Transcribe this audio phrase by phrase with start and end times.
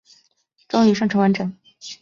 [0.67, 1.55] 终于上传完成了